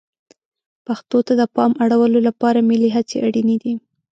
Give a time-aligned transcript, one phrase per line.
[0.85, 3.73] پښتو ته د پام اړولو لپاره ملي هڅې اړینې دي.